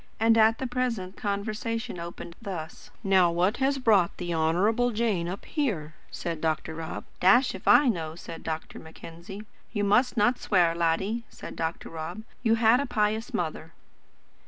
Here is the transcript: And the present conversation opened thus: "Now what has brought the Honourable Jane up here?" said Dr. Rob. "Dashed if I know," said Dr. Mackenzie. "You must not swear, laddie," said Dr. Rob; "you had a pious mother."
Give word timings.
And 0.19 0.33
the 0.35 0.65
present 0.67 1.15
conversation 1.15 1.99
opened 1.99 2.35
thus: 2.41 2.89
"Now 3.03 3.29
what 3.31 3.57
has 3.57 3.77
brought 3.77 4.17
the 4.17 4.33
Honourable 4.33 4.89
Jane 4.89 5.27
up 5.29 5.45
here?" 5.45 5.93
said 6.09 6.41
Dr. 6.41 6.73
Rob. 6.73 7.03
"Dashed 7.19 7.53
if 7.53 7.67
I 7.67 7.87
know," 7.87 8.15
said 8.15 8.41
Dr. 8.41 8.79
Mackenzie. 8.79 9.43
"You 9.71 9.83
must 9.83 10.17
not 10.17 10.39
swear, 10.39 10.73
laddie," 10.73 11.23
said 11.29 11.55
Dr. 11.55 11.89
Rob; 11.89 12.23
"you 12.41 12.55
had 12.55 12.79
a 12.79 12.87
pious 12.87 13.31
mother." 13.31 13.73